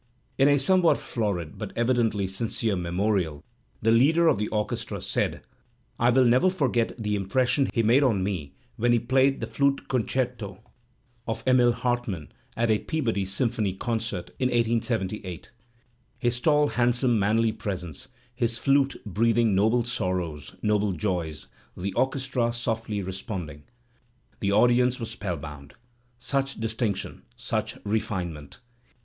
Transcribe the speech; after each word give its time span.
In 0.39 0.47
a 0.47 0.57
somewhat 0.57 0.97
florid 0.97 1.59
but 1.59 1.73
evidently 1.77 2.25
sincere 2.25 2.75
memorial 2.75 3.43
the 3.83 3.91
leader 3.91 4.27
of 4.27 4.39
the 4.39 4.47
orchestra 4.47 4.99
said: 4.99 5.43
"I 5.99 6.09
will 6.09 6.25
never 6.25 6.49
forget 6.49 6.93
the 6.97 7.13
impression 7.15 7.69
he 7.71 7.83
made 7.83 8.01
on 8.01 8.23
me 8.23 8.53
when 8.77 8.93
he 8.93 8.97
played 8.97 9.41
the 9.41 9.45
flute 9.45 9.87
concerto 9.87 10.55
Digitized 10.55 10.55
by 10.55 11.33
Google 11.33 11.35
312 11.35 11.35
THE 11.37 11.37
SPIRIT 11.37 11.37
OF 11.37 11.47
AMERICAN 11.47 11.47
LITERATURE 11.47 11.47
of 11.47 11.47
Emil 11.47 11.71
Hartmann 11.83 12.33
at 12.57 12.69
a 12.71 12.79
Peabody 12.79 13.25
symphony 13.27 13.73
concert 13.75 14.31
in 14.39 14.47
1878: 14.49 15.51
his 16.17 16.41
tall, 16.41 16.67
handsome, 16.69 17.19
manly 17.19 17.51
presence, 17.51 18.07
his 18.33 18.57
flute 18.57 18.95
breathing 19.05 19.53
noble 19.53 19.83
sorrows, 19.83 20.55
noble 20.63 20.93
joys, 20.93 21.45
the 21.77 21.93
orchestra 21.93 22.51
softly 22.51 23.03
responding. 23.03 23.65
The 24.39 24.51
audience 24.51 24.99
was 24.99 25.11
spellbound. 25.11 25.75
Such 26.17 26.59
distinction, 26.59 27.21
such 27.37 27.77
refinement! 27.85 28.59